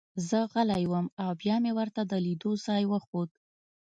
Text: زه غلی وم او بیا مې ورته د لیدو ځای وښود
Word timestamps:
زه 0.27 0.39
غلی 0.53 0.83
وم 0.87 1.05
او 1.23 1.29
بیا 1.41 1.55
مې 1.63 1.71
ورته 1.79 2.01
د 2.05 2.13
لیدو 2.25 2.51
ځای 2.65 2.83
وښود 2.87 3.29